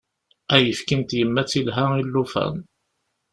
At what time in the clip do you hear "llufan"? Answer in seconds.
2.07-2.55